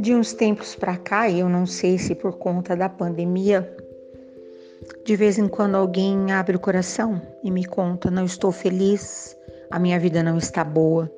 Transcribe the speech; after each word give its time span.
De 0.00 0.14
uns 0.14 0.32
tempos 0.32 0.74
para 0.74 0.96
cá, 0.96 1.30
eu 1.30 1.46
não 1.46 1.66
sei 1.66 1.98
se 1.98 2.14
por 2.14 2.38
conta 2.38 2.74
da 2.74 2.88
pandemia, 2.88 3.70
de 5.04 5.14
vez 5.14 5.36
em 5.36 5.46
quando 5.46 5.74
alguém 5.74 6.32
abre 6.32 6.56
o 6.56 6.58
coração 6.58 7.20
e 7.44 7.50
me 7.50 7.66
conta: 7.66 8.10
não 8.10 8.24
estou 8.24 8.50
feliz, 8.50 9.36
a 9.70 9.78
minha 9.78 10.00
vida 10.00 10.22
não 10.22 10.38
está 10.38 10.64
boa. 10.64 11.12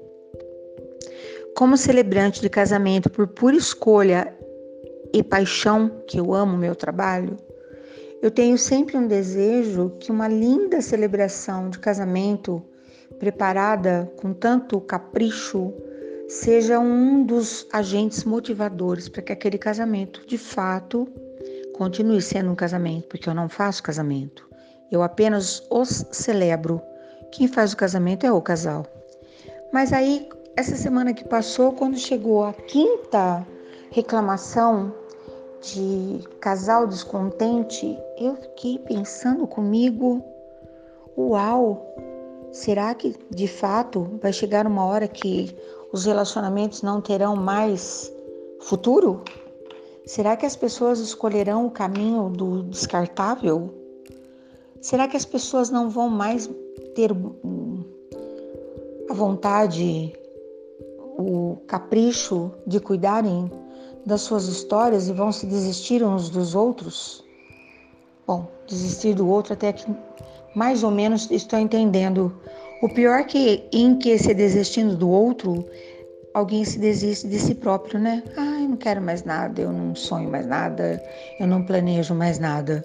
Como 1.56 1.76
celebrante 1.76 2.40
de 2.40 2.50
casamento 2.50 3.08
por 3.08 3.29
pura 3.29 3.54
escolha 3.54 4.36
e 5.14 5.22
paixão, 5.22 6.02
que 6.08 6.18
eu 6.18 6.34
amo 6.34 6.58
meu 6.58 6.74
trabalho, 6.74 7.36
eu 8.20 8.32
tenho 8.32 8.58
sempre 8.58 8.96
um 8.96 9.06
desejo 9.06 9.90
que 10.00 10.10
uma 10.10 10.26
linda 10.26 10.82
celebração 10.82 11.71
de 11.71 11.79
casamento 11.79 12.60
preparada 13.21 14.12
com 14.21 14.32
tanto 14.32 14.80
capricho 14.80 15.72
seja 16.32 16.79
um 16.81 17.25
dos 17.25 17.67
agentes 17.71 18.25
motivadores 18.25 19.07
para 19.07 19.21
que 19.21 19.32
aquele 19.32 19.59
casamento 19.59 20.27
de 20.27 20.39
fato 20.39 21.07
continue 21.75 22.22
sendo 22.22 22.50
um 22.50 22.55
casamento, 22.55 23.07
porque 23.08 23.29
eu 23.29 23.35
não 23.35 23.50
faço 23.50 23.82
casamento. 23.82 24.49
Eu 24.91 25.03
apenas 25.03 25.63
os 25.71 26.07
celebro. 26.11 26.81
Quem 27.31 27.46
faz 27.46 27.75
o 27.75 27.77
casamento 27.77 28.25
é 28.25 28.32
o 28.32 28.41
casal. 28.41 28.86
Mas 29.75 29.93
aí, 29.93 30.27
essa 30.57 30.75
semana 30.75 31.13
que 31.13 31.22
passou, 31.22 31.72
quando 31.72 31.99
chegou 31.99 32.44
a 32.44 32.55
quinta 32.55 33.47
reclamação 33.91 34.92
de 35.61 36.27
casal 36.41 36.86
descontente, 36.86 37.98
eu 38.19 38.36
fiquei 38.36 38.78
pensando 38.78 39.47
comigo: 39.47 40.25
uau, 41.17 41.94
será 42.53 42.94
que 42.94 43.14
de 43.30 43.47
fato 43.47 44.19
vai 44.22 44.33
chegar 44.33 44.67
uma 44.67 44.84
hora 44.86 45.06
que 45.06 45.55
os 45.92 46.04
relacionamentos 46.04 46.82
não 46.82 47.00
terão 47.00 47.36
mais 47.36 48.12
futuro? 48.60 49.22
Será 50.06 50.36
que 50.36 50.46
as 50.46 50.56
pessoas 50.56 50.98
escolherão 50.98 51.66
o 51.66 51.70
caminho 51.70 52.28
do 52.30 52.62
descartável? 52.64 53.72
Será 54.80 55.06
que 55.06 55.16
as 55.16 55.24
pessoas 55.24 55.70
não 55.70 55.88
vão 55.88 56.08
mais 56.08 56.50
ter 56.94 57.12
a 59.08 59.14
vontade, 59.14 60.12
o 61.18 61.56
capricho 61.68 62.50
de 62.66 62.80
cuidarem 62.80 63.50
das 64.04 64.22
suas 64.22 64.48
histórias 64.48 65.08
e 65.08 65.12
vão 65.12 65.30
se 65.30 65.46
desistir 65.46 66.02
uns 66.02 66.28
dos 66.28 66.56
outros? 66.56 67.24
Bom, 68.27 68.48
desistir 68.66 69.14
do 69.14 69.28
outro 69.28 69.52
até 69.52 69.72
que 69.72 69.86
mais 70.54 70.82
ou 70.82 70.90
menos 70.90 71.30
estou 71.30 71.58
entendendo. 71.58 72.34
O 72.83 72.88
pior 72.88 73.20
é 73.20 73.22
que 73.22 73.62
em 73.72 73.97
que 73.97 74.19
se 74.19 74.34
desistindo 74.34 74.97
do 74.97 75.08
outro, 75.08 75.64
alguém 76.34 76.64
se 76.64 76.80
desiste 76.80 77.28
de 77.28 77.39
si 77.39 77.55
próprio, 77.55 78.00
né? 78.00 78.24
Ah, 78.36 78.61
eu 78.61 78.69
não 78.70 78.77
quero 78.77 79.00
mais 79.00 79.22
nada, 79.22 79.62
eu 79.62 79.70
não 79.70 79.94
sonho 79.94 80.28
mais 80.28 80.48
nada, 80.48 81.00
eu 81.39 81.47
não 81.47 81.64
planejo 81.64 82.12
mais 82.12 82.41
nada. 82.41 82.84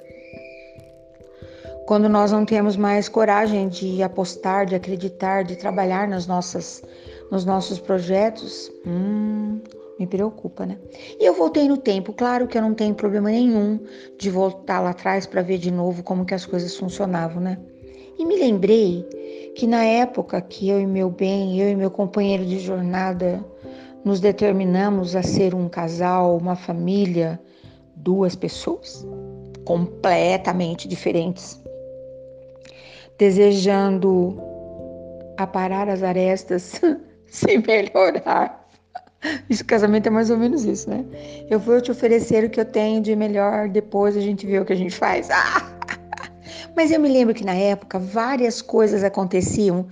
Quando 1.88 2.08
nós 2.08 2.32
não 2.32 2.46
temos 2.46 2.78
mais 2.78 3.10
coragem 3.10 3.70
de 3.70 4.04
apostar, 4.04 4.68
de 4.68 4.76
acreditar, 4.76 5.44
de 5.44 5.56
trabalhar 5.56 6.08
nas 6.08 6.28
nossas, 6.28 6.84
nos 7.32 7.44
nossos 7.44 7.80
projetos, 7.80 8.72
hum, 8.86 9.60
me 9.98 10.06
preocupa, 10.06 10.64
né? 10.64 10.78
E 11.20 11.26
eu 11.26 11.34
voltei 11.34 11.68
no 11.68 11.76
tempo, 11.76 12.14
claro 12.14 12.46
que 12.46 12.56
eu 12.56 12.62
não 12.62 12.76
tenho 12.76 12.94
problema 12.94 13.32
nenhum 13.32 13.80
de 14.20 14.30
voltar 14.30 14.80
lá 14.80 14.92
atrás 14.92 15.26
para 15.26 15.42
ver 15.42 15.58
de 15.58 15.72
novo 15.72 16.04
como 16.04 16.24
que 16.24 16.36
as 16.36 16.46
coisas 16.46 16.76
funcionavam, 16.76 17.42
né? 17.42 17.58
E 18.18 18.26
me 18.26 18.38
lembrei 18.38 19.06
que 19.56 19.68
na 19.68 19.84
época 19.84 20.42
que 20.42 20.70
eu 20.70 20.80
e 20.80 20.88
meu 20.88 21.10
bem, 21.10 21.60
eu 21.60 21.70
e 21.70 21.76
meu 21.76 21.92
companheiro 21.92 22.46
de 22.46 22.60
jornada 22.60 23.44
nos 24.04 24.20
determinamos 24.20 25.16
a 25.16 25.22
ser 25.22 25.54
um 25.54 25.68
casal, 25.68 26.38
uma 26.38 26.56
família, 26.56 27.40
duas 27.96 28.36
pessoas 28.36 29.06
completamente 29.66 30.88
diferentes, 30.88 31.62
desejando 33.18 34.40
aparar 35.38 35.90
as 35.90 36.02
arestas, 36.02 36.80
se 37.28 37.58
melhorar 37.58 38.68
Esse 39.50 39.64
casamento 39.64 40.08
é 40.08 40.10
mais 40.10 40.30
ou 40.30 40.38
menos 40.38 40.64
isso, 40.64 40.90
né? 40.90 41.06
Eu 41.50 41.60
vou 41.60 41.82
te 41.82 41.92
oferecer 41.92 42.46
o 42.46 42.50
que 42.50 42.60
eu 42.60 42.66
tenho 42.66 43.02
de 43.02 43.16
melhor, 43.16 43.68
depois 43.68 44.16
a 44.16 44.22
gente 44.22 44.46
vê 44.46 44.60
o 44.60 44.66
que 44.66 44.74
a 44.74 44.78
gente 44.78 44.96
faz. 44.96 45.30
Ah! 45.30 45.77
Mas 46.78 46.92
eu 46.92 47.00
me 47.00 47.10
lembro 47.10 47.34
que 47.34 47.44
na 47.44 47.56
época 47.56 47.98
várias 47.98 48.62
coisas 48.62 49.04
aconteciam 49.04 49.88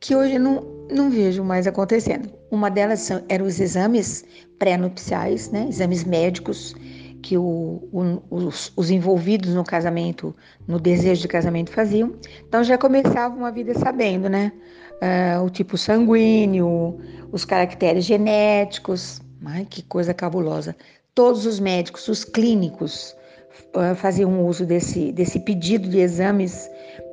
que 0.00 0.16
hoje 0.16 0.36
eu 0.36 0.40
não, 0.40 0.66
não 0.90 1.10
vejo 1.10 1.44
mais 1.44 1.66
acontecendo. 1.66 2.32
Uma 2.50 2.70
delas 2.70 3.00
são, 3.00 3.22
eram 3.28 3.44
os 3.44 3.60
exames 3.60 4.24
pré-nupciais, 4.58 5.50
né? 5.50 5.66
Exames 5.68 6.02
médicos 6.02 6.74
que 7.22 7.36
o, 7.36 7.86
o, 7.92 8.22
os, 8.30 8.72
os, 8.74 8.90
envolvidos 8.90 9.52
no 9.52 9.62
casamento, 9.62 10.34
no 10.66 10.80
desejo 10.80 11.20
de 11.20 11.28
casamento 11.28 11.72
faziam. 11.72 12.14
Então 12.48 12.64
já 12.64 12.78
começava 12.78 13.36
uma 13.36 13.52
vida 13.52 13.74
sabendo, 13.74 14.30
né? 14.30 14.50
Uh, 14.94 15.44
o 15.44 15.50
tipo 15.50 15.76
sanguíneo, 15.76 16.98
os 17.30 17.44
caracteres 17.44 18.06
genéticos. 18.06 19.20
Ai, 19.44 19.66
que 19.68 19.82
coisa 19.82 20.14
cabulosa. 20.14 20.74
Todos 21.14 21.44
os 21.44 21.60
médicos, 21.60 22.08
os 22.08 22.24
clínicos, 22.24 23.14
faziam 23.96 24.46
uso 24.46 24.64
desse, 24.66 25.12
desse 25.12 25.40
pedido 25.40 25.88
de 25.88 25.98
exames 25.98 26.68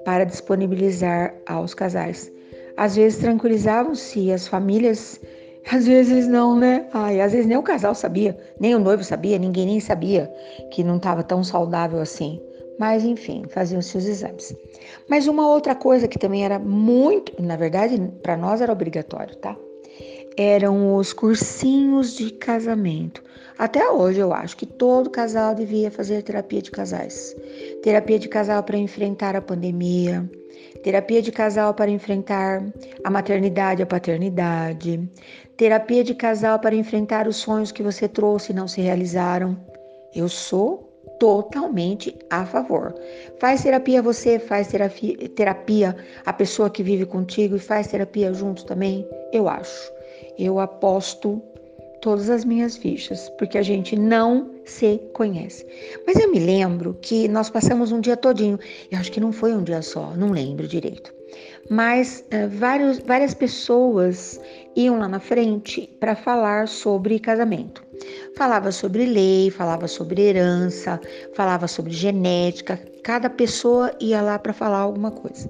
para 0.05 0.23
disponibilizar 0.23 1.33
aos 1.45 1.73
casais. 1.73 2.31
Às 2.75 2.95
vezes 2.95 3.19
tranquilizavam-se 3.19 4.31
as 4.31 4.47
famílias, 4.47 5.19
às 5.71 5.85
vezes 5.87 6.27
não, 6.27 6.57
né? 6.57 6.87
Ai, 6.93 7.21
às 7.21 7.31
vezes 7.31 7.47
nem 7.47 7.57
o 7.57 7.63
casal 7.63 7.95
sabia, 7.95 8.37
nem 8.59 8.75
o 8.75 8.79
noivo 8.79 9.03
sabia, 9.03 9.37
ninguém 9.37 9.65
nem 9.65 9.79
sabia 9.79 10.31
que 10.71 10.83
não 10.83 10.97
estava 10.97 11.23
tão 11.23 11.43
saudável 11.43 11.99
assim. 11.99 12.41
Mas 12.79 13.03
enfim, 13.03 13.43
faziam-se 13.49 13.97
os 13.97 14.05
exames. 14.05 14.55
Mas 15.09 15.27
uma 15.27 15.49
outra 15.49 15.73
coisa 15.73 16.07
que 16.07 16.19
também 16.19 16.45
era 16.45 16.59
muito, 16.59 17.41
na 17.41 17.55
verdade, 17.55 17.97
para 18.21 18.37
nós 18.37 18.61
era 18.61 18.71
obrigatório, 18.71 19.35
tá? 19.37 19.57
eram 20.37 20.95
os 20.95 21.11
cursinhos 21.11 22.15
de 22.15 22.29
casamento. 22.29 23.23
Até 23.57 23.89
hoje 23.89 24.19
eu 24.19 24.31
acho 24.33 24.55
que 24.55 24.67
todo 24.67 25.09
casal 25.09 25.55
devia 25.55 25.89
fazer 25.89 26.21
terapia 26.21 26.61
de 26.61 26.69
casais. 26.69 27.35
Terapia 27.81 28.19
de 28.19 28.27
casal 28.27 28.61
para 28.61 28.77
enfrentar 28.77 29.35
a 29.35 29.41
pandemia, 29.41 30.29
terapia 30.83 31.21
de 31.23 31.31
casal 31.31 31.73
para 31.73 31.89
enfrentar 31.89 32.63
a 33.03 33.09
maternidade 33.09 33.81
e 33.81 33.83
a 33.83 33.87
paternidade, 33.87 35.09
terapia 35.55 36.03
de 36.03 36.13
casal 36.13 36.59
para 36.59 36.75
enfrentar 36.75 37.27
os 37.27 37.37
sonhos 37.37 37.71
que 37.71 37.81
você 37.81 38.07
trouxe 38.07 38.51
e 38.51 38.55
não 38.55 38.67
se 38.67 38.79
realizaram. 38.81 39.57
Eu 40.13 40.29
sou 40.29 40.83
totalmente 41.19 42.15
a 42.29 42.45
favor. 42.45 42.93
Faz 43.39 43.63
terapia 43.63 44.03
você, 44.03 44.37
faz 44.37 44.67
terapia, 44.67 45.17
terapia 45.29 45.95
a 46.23 46.31
pessoa 46.31 46.69
que 46.69 46.83
vive 46.83 47.07
contigo 47.07 47.55
e 47.55 47.59
faz 47.59 47.87
terapia 47.87 48.31
junto 48.33 48.65
também, 48.65 49.07
eu 49.33 49.49
acho 49.49 49.97
eu 50.37 50.59
aposto 50.59 51.41
todas 52.01 52.29
as 52.29 52.45
minhas 52.45 52.77
fichas, 52.77 53.29
porque 53.37 53.57
a 53.57 53.63
gente 53.63 53.95
não 53.95 54.51
se 54.65 54.99
conhece. 55.13 55.65
Mas 56.05 56.17
eu 56.17 56.31
me 56.31 56.39
lembro 56.39 56.97
que 57.01 57.27
nós 57.27 57.49
passamos 57.49 57.91
um 57.91 57.99
dia 57.99 58.17
todinho, 58.17 58.59
eu 58.91 58.99
acho 58.99 59.11
que 59.11 59.19
não 59.19 59.31
foi 59.31 59.53
um 59.53 59.63
dia 59.63 59.81
só, 59.81 60.15
não 60.15 60.31
lembro 60.31 60.67
direito. 60.67 61.13
Mas 61.69 62.23
uh, 62.33 62.47
vários, 62.49 62.99
várias 62.99 63.33
pessoas 63.33 64.39
iam 64.75 64.99
lá 64.99 65.07
na 65.07 65.19
frente 65.19 65.89
para 65.99 66.15
falar 66.15 66.67
sobre 66.67 67.19
casamento. 67.19 67.85
Falava 68.35 68.71
sobre 68.71 69.05
lei, 69.05 69.49
falava 69.49 69.87
sobre 69.87 70.21
herança, 70.21 71.01
falava 71.33 71.67
sobre 71.67 71.91
genética. 71.91 72.79
Cada 73.03 73.29
pessoa 73.29 73.91
ia 73.99 74.21
lá 74.21 74.37
para 74.37 74.53
falar 74.53 74.79
alguma 74.79 75.11
coisa. 75.11 75.49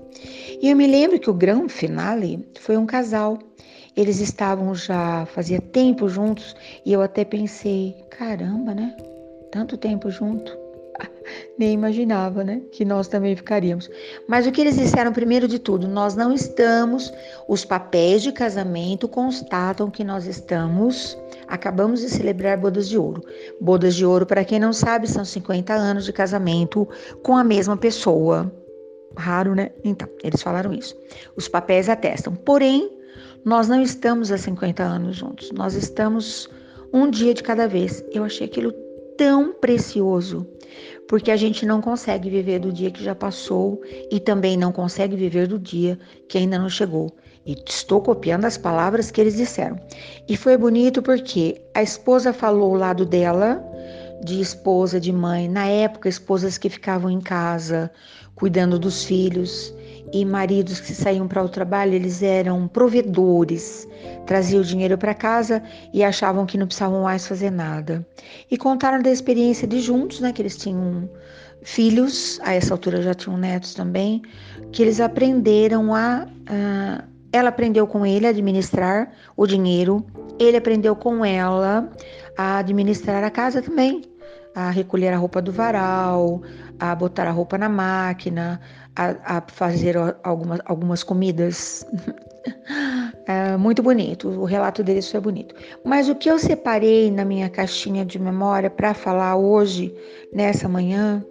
E 0.62 0.70
eu 0.70 0.76
me 0.76 0.88
lembro 0.88 1.20
que 1.20 1.30
o 1.30 1.34
grande 1.34 1.74
finale 1.74 2.48
foi 2.60 2.78
um 2.78 2.86
casal 2.86 3.38
eles 3.98 4.20
estavam 4.20 4.76
já 4.76 5.26
fazia 5.26 5.60
tempo 5.60 6.08
juntos 6.08 6.56
e 6.86 6.94
eu 6.94 7.02
até 7.02 7.26
pensei, 7.26 7.96
caramba, 8.12 8.76
né? 8.76 8.96
Tanto 9.52 9.76
tempo 9.76 10.12
junto. 10.12 10.56
Nem 11.58 11.74
imaginava, 11.74 12.44
né? 12.44 12.62
Que 12.72 12.86
nós 12.86 13.08
também 13.08 13.36
ficaríamos. 13.36 13.90
Mas 14.28 14.46
o 14.46 14.52
que 14.52 14.62
eles 14.62 14.78
disseram 14.78 15.12
primeiro 15.12 15.48
de 15.48 15.58
tudo, 15.58 15.88
nós 15.88 16.16
não 16.16 16.32
estamos, 16.32 17.12
os 17.48 17.66
papéis 17.66 18.22
de 18.22 18.32
casamento 18.32 19.08
constatam 19.08 19.90
que 19.90 20.04
nós 20.04 20.28
estamos, 20.28 21.18
acabamos 21.48 22.02
de 22.02 22.10
celebrar 22.10 22.56
bodas 22.56 22.88
de 22.88 23.00
ouro. 23.00 23.24
Bodas 23.60 23.96
de 23.96 24.06
ouro, 24.06 24.28
para 24.28 24.46
quem 24.46 24.60
não 24.60 24.74
sabe, 24.74 25.10
são 25.10 25.26
50 25.26 25.74
anos 25.74 26.06
de 26.06 26.14
casamento 26.14 26.88
com 27.24 27.36
a 27.36 27.44
mesma 27.44 27.76
pessoa. 27.76 28.54
Raro, 29.18 29.56
né? 29.56 29.72
Então, 29.84 30.08
eles 30.24 30.44
falaram 30.44 30.72
isso. 30.72 30.96
Os 31.36 31.48
papéis 31.48 31.90
atestam. 31.90 32.36
Porém, 32.36 32.97
nós 33.48 33.70
não 33.70 33.82
estamos 33.82 34.30
há 34.30 34.38
50 34.38 34.84
anos 34.84 35.16
juntos, 35.16 35.54
nós 35.54 35.74
estamos 35.74 36.50
um 36.92 37.10
dia 37.10 37.34
de 37.34 37.42
cada 37.42 37.66
vez. 37.66 38.04
Eu 38.12 38.26
achei 38.26 38.46
aquilo 38.46 38.74
tão 39.18 39.54
precioso, 39.54 40.46
porque 41.08 41.32
a 41.32 41.38
gente 41.38 41.66
não 41.66 41.80
consegue 41.80 42.30
viver 42.30 42.60
do 42.60 42.74
dia 42.74 42.92
que 42.92 43.02
já 43.02 43.16
passou 43.16 43.82
e 44.12 44.20
também 44.20 44.58
não 44.58 44.74
consegue 44.74 45.16
viver 45.16 45.48
do 45.48 45.58
dia 45.58 45.98
que 46.28 46.38
ainda 46.38 46.60
não 46.60 46.68
chegou. 46.68 47.10
E 47.46 47.56
estou 47.66 48.02
copiando 48.02 48.44
as 48.44 48.58
palavras 48.58 49.12
que 49.12 49.22
eles 49.22 49.38
disseram. 49.38 49.80
E 50.28 50.36
foi 50.36 50.58
bonito 50.58 51.02
porque 51.02 51.62
a 51.74 51.82
esposa 51.82 52.34
falou 52.34 52.74
o 52.74 52.78
lado 52.78 53.06
dela, 53.06 53.64
de 54.26 54.42
esposa, 54.42 55.00
de 55.00 55.14
mãe, 55.14 55.48
na 55.48 55.68
época, 55.68 56.10
esposas 56.10 56.58
que 56.58 56.70
ficavam 56.70 57.10
em 57.10 57.22
casa 57.22 57.90
cuidando 58.36 58.78
dos 58.78 59.06
filhos 59.06 59.74
e 60.14 60.24
maridos 60.24 60.80
que 60.80 60.94
saíam 60.94 61.28
para 61.28 61.44
o 61.44 61.50
trabalho, 61.50 61.94
eles 61.94 62.24
eram 62.24 62.68
provedores, 62.68 63.88
traziam 64.26 64.62
o 64.62 64.66
dinheiro 64.66 64.98
para 64.98 65.14
casa 65.14 65.62
e 65.94 66.04
achavam 66.04 66.46
que 66.46 66.58
não 66.58 66.68
precisavam 66.68 67.04
mais 67.04 67.28
fazer 67.28 67.52
nada. 67.52 68.06
E 68.50 68.58
contaram 68.58 69.02
da 69.02 69.10
experiência 69.10 69.68
de 69.68 69.80
juntos, 69.80 70.20
né, 70.20 70.32
que 70.32 70.42
eles 70.42 70.58
tinham 70.58 71.10
filhos, 71.64 72.40
a 72.44 72.54
essa 72.54 72.74
altura 72.74 73.02
já 73.02 73.14
tinham 73.14 73.38
netos 73.38 73.74
também, 73.74 74.22
que 74.72 74.82
eles 74.82 75.00
aprenderam 75.00 75.94
a, 75.94 76.28
a 76.48 77.04
ela 77.32 77.50
aprendeu 77.50 77.86
com 77.86 78.06
ele 78.06 78.26
a 78.26 78.30
administrar 78.30 79.12
o 79.36 79.46
dinheiro, 79.46 80.06
ele 80.40 80.58
aprendeu 80.58 80.96
com 80.96 81.26
ela 81.26 81.90
a 82.38 82.60
administrar 82.60 83.24
a 83.24 83.30
casa 83.30 83.62
também, 83.62 84.02
a 84.58 84.72
recolher 84.72 85.14
a 85.14 85.18
roupa 85.18 85.40
do 85.40 85.52
varal, 85.52 86.42
a 86.80 86.96
botar 86.96 87.28
a 87.28 87.32
roupa 87.32 87.60
na 87.60 87.70
máquina, 87.70 88.60
a, 88.96 89.38
a 89.38 89.44
fazer 89.46 89.96
algumas, 90.24 90.60
algumas 90.66 91.04
comidas. 91.04 91.86
é 93.28 93.56
muito 93.56 93.84
bonito, 93.84 94.30
o 94.30 94.46
relato 94.46 94.84
deles 94.84 95.12
foi 95.12 95.20
bonito. 95.20 95.54
Mas 95.86 96.10
o 96.10 96.16
que 96.16 96.28
eu 96.28 96.40
separei 96.40 97.12
na 97.12 97.24
minha 97.24 97.48
caixinha 97.52 98.04
de 98.04 98.18
memória 98.18 98.68
para 98.68 98.96
falar 98.96 99.36
hoje, 99.36 99.94
nessa 100.34 100.68
manhã, 100.68 101.24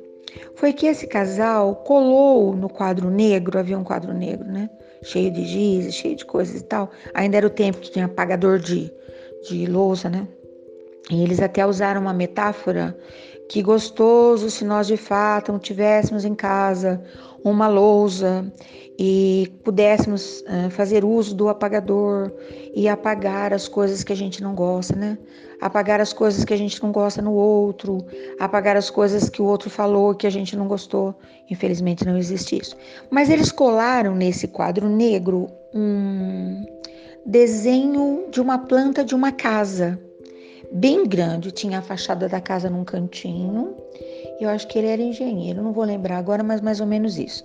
foi 0.55 0.73
que 0.73 0.87
esse 0.87 1.09
casal 1.09 1.75
colou 1.75 2.55
no 2.55 2.69
quadro 2.69 3.11
negro, 3.11 3.59
havia 3.59 3.77
um 3.77 3.83
quadro 3.83 4.15
negro, 4.15 4.47
né? 4.47 4.71
Cheio 5.03 5.33
de 5.33 5.45
giz, 5.45 5.93
cheio 5.93 6.15
de 6.15 6.25
coisas 6.25 6.61
e 6.61 6.65
tal. 6.65 6.93
Ainda 7.13 7.39
era 7.39 7.47
o 7.49 7.51
tempo 7.51 7.79
que 7.79 7.91
tinha 7.91 8.05
apagador 8.05 8.61
de, 8.61 8.89
de 9.49 9.67
louça, 9.67 10.09
né? 10.09 10.29
E 11.11 11.23
eles 11.23 11.41
até 11.41 11.65
usaram 11.65 12.01
uma 12.01 12.13
metáfora 12.13 12.97
que 13.49 13.63
gostoso 13.63 14.51
se 14.51 14.65
nós 14.65 14.87
de 14.87 14.97
fato 14.97 15.57
tivéssemos 15.59 16.25
em 16.25 16.35
casa 16.35 17.01
uma 17.45 17.69
lousa 17.69 18.45
e 18.99 19.53
pudéssemos 19.63 20.41
uh, 20.41 20.69
fazer 20.71 21.05
uso 21.05 21.35
do 21.35 21.49
apagador 21.49 22.33
e 22.75 22.89
apagar 22.89 23.53
as 23.53 23.69
coisas 23.69 24.03
que 24.03 24.13
a 24.13 24.17
gente 24.17 24.43
não 24.43 24.55
gosta, 24.55 24.97
né? 24.97 25.17
Apagar 25.61 26.01
as 26.01 26.13
coisas 26.13 26.45
que 26.45 26.53
a 26.53 26.57
gente 26.57 26.83
não 26.83 26.91
gosta 26.91 27.23
no 27.23 27.33
outro, 27.33 28.05
apagar 28.39 28.77
as 28.77 28.91
coisas 28.91 29.29
que 29.29 29.41
o 29.41 29.45
outro 29.45 29.71
falou 29.71 30.15
que 30.15 30.27
a 30.27 30.31
gente 30.31 30.57
não 30.57 30.67
gostou. 30.67 31.15
Infelizmente 31.49 32.05
não 32.05 32.17
existe 32.17 32.59
isso. 32.59 32.77
Mas 33.11 33.31
eles 33.31 33.53
colaram 33.53 34.15
nesse 34.15 34.49
quadro 34.49 34.89
negro 34.89 35.49
um 35.73 36.65
desenho 37.25 38.27
de 38.31 38.41
uma 38.41 38.59
planta 38.59 39.05
de 39.05 39.15
uma 39.15 39.31
casa 39.31 39.99
bem 40.73 41.07
grande. 41.07 41.51
Tinha 41.51 41.79
a 41.79 41.83
fachada 41.83 42.29
da 42.29 42.41
casa 42.41 42.69
num 42.71 42.85
cantinho. 42.85 43.75
Eu 44.41 44.49
acho 44.51 44.67
que 44.69 44.79
ele 44.79 44.89
era 44.89 45.01
engenheiro, 45.01 45.63
não 45.63 45.73
vou 45.73 45.85
lembrar 45.85 46.19
agora, 46.19 46.43
mas 46.43 46.61
mais 46.61 46.81
ou 46.81 46.87
menos 46.87 47.19
isso. 47.19 47.43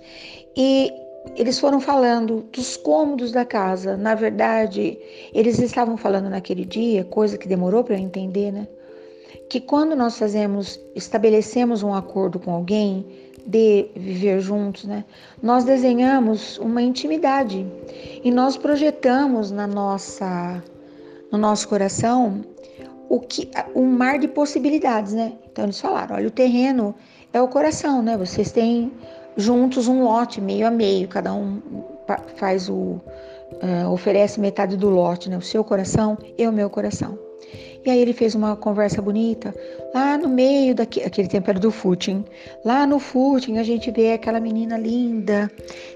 E 0.54 0.92
eles 1.36 1.58
foram 1.58 1.80
falando 1.80 2.44
dos 2.52 2.76
cômodos 2.76 3.32
da 3.32 3.44
casa. 3.44 3.96
Na 3.96 4.14
verdade, 4.14 4.98
eles 5.32 5.58
estavam 5.58 5.96
falando 5.96 6.28
naquele 6.28 6.64
dia, 6.64 7.04
coisa 7.04 7.38
que 7.38 7.48
demorou 7.48 7.82
para 7.82 7.94
eu 7.94 8.00
entender, 8.00 8.52
né? 8.52 8.68
Que 9.48 9.60
quando 9.60 9.94
nós 9.94 10.18
fazemos, 10.18 10.80
estabelecemos 10.94 11.82
um 11.82 11.94
acordo 11.94 12.38
com 12.38 12.52
alguém 12.52 13.06
de 13.46 13.86
viver 13.96 14.40
juntos, 14.40 14.84
né? 14.84 15.04
Nós 15.42 15.64
desenhamos 15.64 16.58
uma 16.58 16.82
intimidade 16.82 17.66
e 18.22 18.30
nós 18.30 18.56
projetamos 18.56 19.50
na 19.50 19.66
nossa 19.66 20.62
no 21.30 21.38
nosso 21.38 21.66
coração 21.66 22.44
o 23.12 23.20
que 23.20 23.50
um 23.76 23.84
mar 23.84 24.18
de 24.18 24.26
possibilidades, 24.26 25.12
né? 25.12 25.34
Então 25.52 25.66
eles 25.66 25.78
falaram, 25.78 26.16
olha, 26.16 26.28
o 26.28 26.30
terreno 26.30 26.94
é 27.30 27.42
o 27.42 27.46
coração, 27.46 28.00
né? 28.00 28.16
Vocês 28.16 28.50
têm 28.50 28.90
juntos 29.36 29.86
um 29.86 30.02
lote 30.02 30.40
meio 30.40 30.66
a 30.66 30.70
meio, 30.70 31.06
cada 31.08 31.30
um 31.34 31.60
faz 32.36 32.70
o 32.70 32.72
uh, 32.72 33.90
oferece 33.92 34.40
metade 34.40 34.78
do 34.78 34.88
lote, 34.88 35.28
né? 35.28 35.36
O 35.36 35.42
seu 35.42 35.62
coração 35.62 36.16
e 36.38 36.48
o 36.48 36.52
meu 36.52 36.70
coração. 36.70 37.18
E 37.84 37.90
aí 37.90 38.00
ele 38.00 38.14
fez 38.14 38.34
uma 38.34 38.56
conversa 38.56 39.02
bonita. 39.02 39.54
Lá 39.94 40.16
no 40.16 40.30
meio 40.30 40.74
daquele 40.74 41.04
aquele 41.04 41.28
tempo 41.28 41.50
era 41.50 41.60
do 41.60 41.70
footing. 41.70 42.24
Lá 42.64 42.86
no 42.86 42.98
footing 42.98 43.58
a 43.58 43.62
gente 43.62 43.90
vê 43.90 44.14
aquela 44.14 44.40
menina 44.40 44.78
linda 44.78 45.50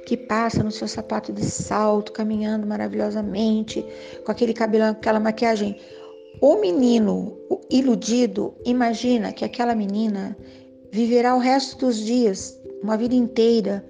que 0.05 0.19
passa 0.19 0.63
no 0.63 0.71
seu 0.71 0.87
sapato 0.87 1.33
de 1.33 1.47
salto, 1.47 2.13
caminhando 2.13 2.67
maravilhosamente, 2.67 3.83
com 4.23 4.31
aquele 4.31 4.53
cabelo, 4.53 4.85
aquela 4.85 5.19
maquiagem 5.19 5.79
o 6.41 6.61
menino 6.61 7.37
iludido 7.71 8.55
imagina 8.65 9.33
que 9.33 9.45
aquela 9.45 9.75
menina 9.75 10.37
viverá 10.93 11.35
o 11.35 11.39
resto 11.39 11.87
dos 11.87 11.99
dias, 11.99 12.59
uma 12.83 12.97
vida 12.97 13.15
inteira, 13.15 13.85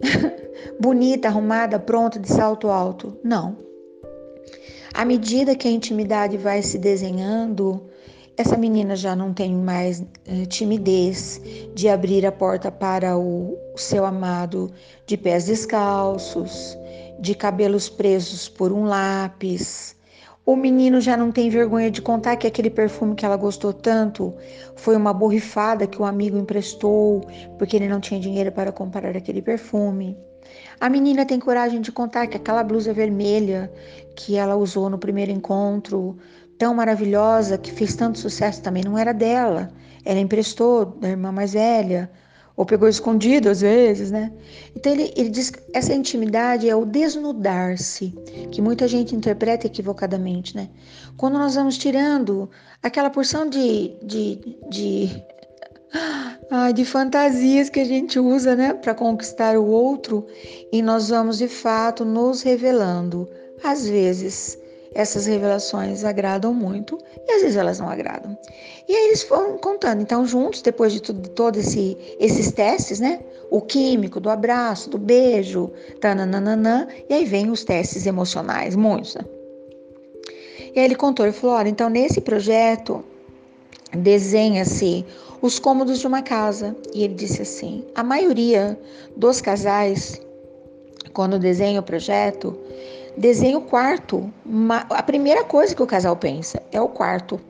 bonita, 0.80 1.28
arrumada, 1.28 1.78
pronta, 1.78 2.18
de 2.18 2.28
salto 2.28 2.68
alto. 2.68 3.16
Não. 3.22 3.56
À 4.92 5.04
medida 5.04 5.56
que 5.56 5.66
a 5.66 5.70
intimidade 5.70 6.36
vai 6.36 6.62
se 6.62 6.78
desenhando, 6.78 7.82
essa 8.36 8.56
menina 8.56 8.96
já 8.96 9.14
não 9.14 9.32
tem 9.32 9.54
mais 9.54 10.02
eh, 10.26 10.46
timidez 10.46 11.40
de 11.74 11.88
abrir 11.88 12.26
a 12.26 12.32
porta 12.32 12.70
para 12.70 13.16
o 13.16 13.56
seu 13.76 14.04
amado 14.04 14.72
de 15.06 15.16
pés 15.16 15.46
descalços, 15.46 16.76
de 17.20 17.34
cabelos 17.34 17.88
presos 17.88 18.48
por 18.48 18.72
um 18.72 18.84
lápis, 18.84 19.93
o 20.46 20.56
menino 20.56 21.00
já 21.00 21.16
não 21.16 21.32
tem 21.32 21.48
vergonha 21.48 21.90
de 21.90 22.02
contar 22.02 22.36
que 22.36 22.46
aquele 22.46 22.68
perfume 22.68 23.14
que 23.14 23.24
ela 23.24 23.36
gostou 23.36 23.72
tanto 23.72 24.34
foi 24.76 24.94
uma 24.94 25.12
borrifada 25.12 25.86
que 25.86 26.00
o 26.00 26.04
amigo 26.04 26.36
emprestou 26.36 27.22
porque 27.58 27.76
ele 27.76 27.88
não 27.88 27.98
tinha 27.98 28.20
dinheiro 28.20 28.52
para 28.52 28.70
comprar 28.70 29.16
aquele 29.16 29.40
perfume. 29.40 30.16
A 30.78 30.90
menina 30.90 31.24
tem 31.24 31.40
coragem 31.40 31.80
de 31.80 31.90
contar 31.90 32.26
que 32.26 32.36
aquela 32.36 32.62
blusa 32.62 32.92
vermelha 32.92 33.72
que 34.14 34.36
ela 34.36 34.54
usou 34.54 34.90
no 34.90 34.98
primeiro 34.98 35.32
encontro, 35.32 36.18
tão 36.58 36.74
maravilhosa, 36.74 37.56
que 37.56 37.72
fez 37.72 37.96
tanto 37.96 38.18
sucesso, 38.18 38.62
também 38.62 38.84
não 38.84 38.98
era 38.98 39.12
dela. 39.12 39.70
Ela 40.04 40.20
emprestou 40.20 40.84
da 40.84 41.08
irmã 41.08 41.32
mais 41.32 41.54
velha 41.54 42.10
ou 42.56 42.64
pegou 42.64 42.88
escondido 42.88 43.48
às 43.48 43.60
vezes, 43.60 44.10
né? 44.10 44.32
Então 44.76 44.92
ele, 44.92 45.12
ele 45.16 45.28
diz 45.28 45.50
que 45.50 45.60
essa 45.72 45.92
intimidade 45.92 46.68
é 46.68 46.76
o 46.76 46.84
desnudar-se, 46.84 48.14
que 48.52 48.62
muita 48.62 48.86
gente 48.86 49.14
interpreta 49.14 49.66
equivocadamente, 49.66 50.56
né? 50.56 50.68
Quando 51.16 51.38
nós 51.38 51.56
vamos 51.56 51.76
tirando 51.76 52.48
aquela 52.82 53.10
porção 53.10 53.48
de, 53.48 53.96
de, 54.02 54.58
de, 54.70 55.24
ah, 56.50 56.70
de 56.70 56.84
fantasias 56.84 57.68
que 57.68 57.80
a 57.80 57.84
gente 57.84 58.18
usa, 58.18 58.54
né, 58.54 58.72
para 58.74 58.94
conquistar 58.94 59.58
o 59.58 59.66
outro, 59.66 60.26
e 60.72 60.80
nós 60.80 61.08
vamos 61.08 61.38
de 61.38 61.48
fato 61.48 62.04
nos 62.04 62.42
revelando. 62.42 63.28
Às 63.62 63.88
vezes, 63.88 64.58
essas 64.94 65.26
revelações 65.26 66.04
agradam 66.04 66.54
muito 66.54 66.98
e 67.26 67.32
às 67.32 67.42
vezes 67.42 67.56
elas 67.56 67.80
não 67.80 67.88
agradam. 67.88 68.38
E 68.88 68.94
aí 68.94 69.06
eles 69.08 69.22
foram 69.22 69.58
contando. 69.58 70.00
Então, 70.00 70.26
juntos, 70.26 70.62
depois 70.62 70.92
de 70.92 71.02
tudo, 71.02 71.28
todos 71.30 71.66
esse, 71.66 71.96
esses 72.20 72.52
testes, 72.52 73.00
né? 73.00 73.20
O 73.50 73.60
químico, 73.60 74.20
do 74.20 74.30
abraço, 74.30 74.88
do 74.88 74.98
beijo, 74.98 75.70
tananana, 76.00 76.88
e 77.08 77.14
aí 77.14 77.24
vem 77.24 77.50
os 77.50 77.64
testes 77.64 78.06
emocionais, 78.06 78.76
muitos, 78.76 79.14
né? 79.16 79.22
E 80.74 80.78
aí 80.78 80.84
ele 80.84 80.96
contou, 80.96 81.24
ele 81.24 81.32
falou, 81.32 81.56
olha, 81.56 81.68
então 81.68 81.88
nesse 81.88 82.20
projeto 82.20 83.04
desenha-se 83.92 85.04
os 85.40 85.58
cômodos 85.58 86.00
de 86.00 86.06
uma 86.06 86.22
casa. 86.22 86.76
E 86.92 87.04
ele 87.04 87.14
disse 87.14 87.42
assim, 87.42 87.84
a 87.94 88.02
maioria 88.02 88.78
dos 89.16 89.40
casais, 89.40 90.20
quando 91.12 91.38
desenha 91.38 91.80
o 91.80 91.82
projeto, 91.82 92.58
desenha 93.16 93.58
o 93.58 93.62
quarto. 93.62 94.32
A 94.90 95.02
primeira 95.02 95.44
coisa 95.44 95.74
que 95.74 95.82
o 95.82 95.86
casal 95.86 96.16
pensa 96.16 96.62
é 96.72 96.80
o 96.80 96.88
quarto. 96.88 97.40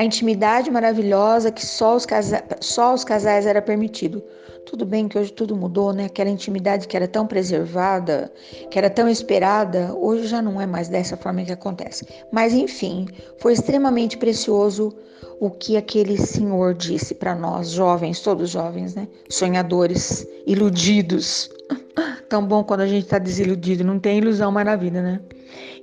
A 0.00 0.02
intimidade 0.02 0.70
maravilhosa 0.70 1.52
que 1.52 1.66
só 1.66 1.94
os, 1.94 2.06
casa... 2.06 2.42
só 2.62 2.94
os 2.94 3.04
casais 3.04 3.44
era 3.44 3.60
permitido. 3.60 4.24
Tudo 4.64 4.86
bem 4.86 5.06
que 5.06 5.18
hoje 5.18 5.30
tudo 5.30 5.54
mudou, 5.54 5.92
né? 5.92 6.06
Aquela 6.06 6.30
intimidade 6.30 6.88
que 6.88 6.96
era 6.96 7.06
tão 7.06 7.26
preservada, 7.26 8.32
que 8.70 8.78
era 8.78 8.88
tão 8.88 9.10
esperada, 9.10 9.94
hoje 9.94 10.26
já 10.26 10.40
não 10.40 10.58
é 10.58 10.66
mais 10.66 10.88
dessa 10.88 11.18
forma 11.18 11.44
que 11.44 11.52
acontece. 11.52 12.06
Mas 12.32 12.54
enfim, 12.54 13.08
foi 13.36 13.52
extremamente 13.52 14.16
precioso 14.16 14.96
o 15.38 15.50
que 15.50 15.76
aquele 15.76 16.16
senhor 16.16 16.72
disse 16.72 17.14
para 17.14 17.34
nós, 17.34 17.68
jovens, 17.68 18.20
todos 18.20 18.48
jovens, 18.48 18.94
né? 18.94 19.06
Sonhadores, 19.28 20.26
iludidos. 20.46 21.50
Tão 22.26 22.42
bom 22.42 22.64
quando 22.64 22.80
a 22.80 22.86
gente 22.86 23.04
está 23.04 23.18
desiludido, 23.18 23.84
não 23.84 23.98
tem 23.98 24.16
ilusão 24.16 24.50
mais 24.50 24.64
na 24.64 24.76
vida, 24.76 25.02
né? 25.02 25.20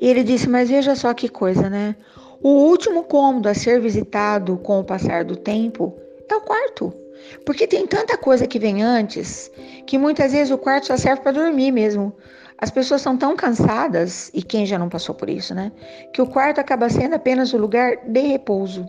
E 0.01 0.07
ele 0.07 0.23
disse: 0.23 0.49
Mas 0.49 0.69
veja 0.69 0.95
só 0.95 1.13
que 1.13 1.29
coisa, 1.29 1.69
né? 1.69 1.95
O 2.41 2.49
último 2.49 3.03
cômodo 3.03 3.49
a 3.49 3.53
ser 3.53 3.79
visitado 3.79 4.57
com 4.57 4.79
o 4.79 4.83
passar 4.83 5.23
do 5.23 5.35
tempo 5.35 5.95
é 6.29 6.35
o 6.35 6.41
quarto. 6.41 6.93
Porque 7.45 7.67
tem 7.67 7.85
tanta 7.85 8.17
coisa 8.17 8.47
que 8.47 8.59
vem 8.59 8.81
antes 8.81 9.51
que 9.85 9.97
muitas 9.97 10.31
vezes 10.33 10.51
o 10.51 10.57
quarto 10.57 10.87
só 10.87 10.97
serve 10.97 11.21
para 11.21 11.31
dormir 11.31 11.71
mesmo. 11.71 12.13
As 12.59 12.71
pessoas 12.71 13.01
são 13.01 13.15
tão 13.15 13.35
cansadas, 13.35 14.31
e 14.33 14.41
quem 14.41 14.65
já 14.65 14.79
não 14.79 14.89
passou 14.89 15.13
por 15.13 15.29
isso, 15.29 15.53
né? 15.53 15.71
Que 16.11 16.21
o 16.21 16.27
quarto 16.27 16.59
acaba 16.59 16.89
sendo 16.89 17.13
apenas 17.13 17.53
o 17.53 17.57
lugar 17.57 17.97
de 18.07 18.19
repouso. 18.19 18.85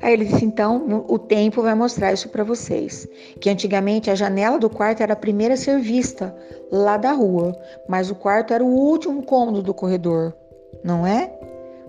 Aí 0.00 0.14
ele 0.14 0.24
disse: 0.24 0.44
então, 0.44 1.04
o 1.08 1.18
tempo 1.18 1.62
vai 1.62 1.74
mostrar 1.74 2.12
isso 2.12 2.28
para 2.30 2.42
vocês. 2.42 3.06
Que 3.40 3.50
antigamente 3.50 4.10
a 4.10 4.14
janela 4.14 4.58
do 4.58 4.70
quarto 4.70 5.02
era 5.02 5.12
a 5.12 5.16
primeira 5.16 5.54
a 5.54 5.56
ser 5.56 5.78
vista 5.78 6.34
lá 6.72 6.96
da 6.96 7.12
rua, 7.12 7.54
mas 7.88 8.10
o 8.10 8.14
quarto 8.14 8.54
era 8.54 8.64
o 8.64 8.68
último 8.68 9.22
cômodo 9.22 9.62
do 9.62 9.74
corredor, 9.74 10.34
não 10.82 11.06
é? 11.06 11.35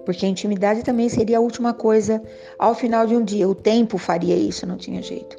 Porque 0.08 0.26
a 0.26 0.30
intimidade 0.30 0.84
também 0.84 1.10
seria 1.10 1.38
a 1.38 1.42
última 1.42 1.74
coisa 1.74 2.24
ao 2.58 2.74
final 2.74 3.06
de 3.06 3.14
um 3.14 3.22
dia. 3.22 3.46
O 3.46 3.54
tempo 3.54 3.98
faria 3.98 4.38
isso, 4.38 4.66
não 4.66 4.78
tinha 4.78 5.02
jeito. 5.02 5.36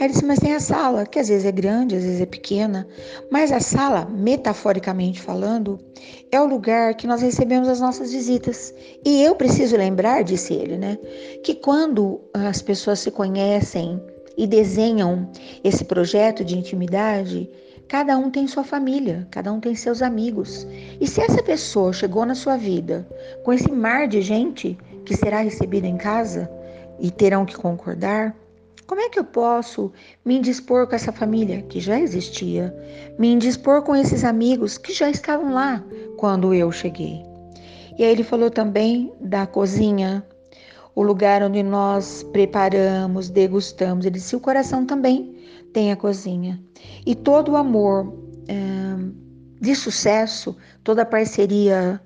Aí 0.00 0.06
ele 0.06 0.08
disse, 0.08 0.24
mas 0.24 0.40
tem 0.40 0.52
a 0.52 0.58
sala, 0.58 1.06
que 1.06 1.20
às 1.20 1.28
vezes 1.28 1.46
é 1.46 1.52
grande, 1.52 1.94
às 1.94 2.02
vezes 2.02 2.20
é 2.20 2.26
pequena, 2.26 2.88
mas 3.30 3.52
a 3.52 3.60
sala, 3.60 4.06
metaforicamente 4.06 5.20
falando, 5.20 5.78
é 6.32 6.40
o 6.40 6.44
lugar 6.44 6.96
que 6.96 7.06
nós 7.06 7.22
recebemos 7.22 7.68
as 7.68 7.80
nossas 7.80 8.10
visitas. 8.10 8.74
E 9.04 9.22
eu 9.22 9.36
preciso 9.36 9.76
lembrar, 9.76 10.24
disse 10.24 10.54
ele, 10.54 10.76
né, 10.76 10.98
que 11.44 11.54
quando 11.54 12.20
as 12.34 12.60
pessoas 12.60 12.98
se 12.98 13.12
conhecem 13.12 14.02
e 14.36 14.44
desenham 14.44 15.30
esse 15.62 15.84
projeto 15.84 16.44
de 16.44 16.58
intimidade, 16.58 17.48
cada 17.90 18.16
um 18.16 18.30
tem 18.30 18.46
sua 18.46 18.62
família, 18.62 19.26
cada 19.32 19.52
um 19.52 19.58
tem 19.58 19.74
seus 19.74 20.00
amigos. 20.00 20.64
E 21.00 21.08
se 21.08 21.20
essa 21.20 21.42
pessoa 21.42 21.92
chegou 21.92 22.24
na 22.24 22.36
sua 22.36 22.56
vida 22.56 23.04
com 23.42 23.52
esse 23.52 23.68
mar 23.68 24.06
de 24.06 24.22
gente 24.22 24.78
que 25.04 25.16
será 25.16 25.40
recebida 25.40 25.88
em 25.88 25.96
casa 25.96 26.48
e 27.00 27.10
terão 27.10 27.44
que 27.44 27.56
concordar, 27.56 28.32
como 28.86 29.00
é 29.00 29.08
que 29.08 29.18
eu 29.18 29.24
posso 29.24 29.92
me 30.24 30.38
indispor 30.38 30.86
com 30.86 30.94
essa 30.94 31.10
família 31.10 31.62
que 31.62 31.80
já 31.80 31.98
existia, 31.98 32.72
me 33.18 33.32
indispor 33.32 33.82
com 33.82 33.96
esses 33.96 34.22
amigos 34.22 34.78
que 34.78 34.92
já 34.92 35.10
estavam 35.10 35.52
lá 35.52 35.82
quando 36.16 36.54
eu 36.54 36.70
cheguei? 36.70 37.24
E 37.98 38.04
aí 38.04 38.12
ele 38.12 38.22
falou 38.22 38.52
também 38.52 39.12
da 39.20 39.48
cozinha, 39.48 40.24
o 40.94 41.02
lugar 41.02 41.42
onde 41.42 41.60
nós 41.60 42.22
preparamos, 42.32 43.28
degustamos. 43.28 44.06
Ele 44.06 44.14
disse: 44.14 44.36
o 44.36 44.40
coração 44.40 44.86
também 44.86 45.39
tem 45.72 45.92
a 45.92 45.96
cozinha. 45.96 46.60
E 47.04 47.14
todo 47.14 47.52
o 47.52 47.56
amor 47.56 48.14
é, 48.48 48.54
de 49.60 49.74
sucesso, 49.74 50.56
toda 50.82 51.04
parceria 51.04 52.00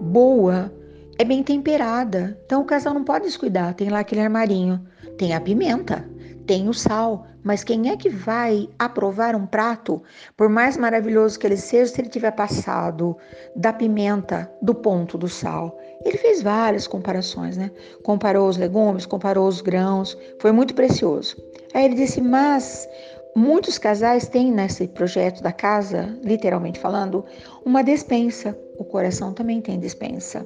boa 0.00 0.72
é 1.18 1.24
bem 1.24 1.42
temperada. 1.42 2.38
Então 2.46 2.62
o 2.62 2.64
casal 2.64 2.94
não 2.94 3.04
pode 3.04 3.26
descuidar. 3.26 3.74
Tem 3.74 3.88
lá 3.88 4.00
aquele 4.00 4.20
armarinho 4.20 4.80
tem 5.20 5.34
a 5.34 5.40
pimenta, 5.40 6.08
tem 6.50 6.68
o 6.68 6.74
sal, 6.74 7.26
mas 7.44 7.62
quem 7.62 7.90
é 7.90 7.96
que 7.96 8.10
vai 8.10 8.68
aprovar 8.76 9.36
um 9.36 9.46
prato, 9.46 10.02
por 10.36 10.48
mais 10.48 10.76
maravilhoso 10.76 11.38
que 11.38 11.46
ele 11.46 11.56
seja, 11.56 11.94
se 11.94 12.00
ele 12.00 12.08
tiver 12.08 12.32
passado 12.32 13.16
da 13.54 13.72
pimenta 13.72 14.52
do 14.60 14.74
ponto 14.74 15.16
do 15.16 15.28
sal? 15.28 15.78
Ele 16.04 16.18
fez 16.18 16.42
várias 16.42 16.88
comparações, 16.88 17.56
né? 17.56 17.70
Comparou 18.02 18.48
os 18.48 18.56
legumes, 18.56 19.06
comparou 19.06 19.46
os 19.46 19.60
grãos, 19.60 20.18
foi 20.40 20.50
muito 20.50 20.74
precioso. 20.74 21.36
Aí 21.72 21.84
ele 21.84 21.94
disse: 21.94 22.20
Mas 22.20 22.88
muitos 23.36 23.78
casais 23.78 24.26
têm 24.26 24.50
nesse 24.50 24.88
projeto 24.88 25.40
da 25.40 25.52
casa, 25.52 26.18
literalmente 26.24 26.80
falando, 26.80 27.24
uma 27.64 27.84
despensa. 27.84 28.58
O 28.76 28.82
coração 28.84 29.32
também 29.32 29.60
tem 29.60 29.78
despensa, 29.78 30.44